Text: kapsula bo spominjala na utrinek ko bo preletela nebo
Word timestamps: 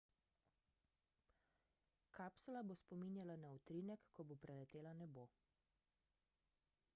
kapsula 2.15 2.59
bo 2.67 2.73
spominjala 2.83 3.35
na 3.41 3.47
utrinek 3.57 4.01
ko 4.13 4.19
bo 4.27 4.35
preletela 4.43 4.91
nebo 4.99 5.23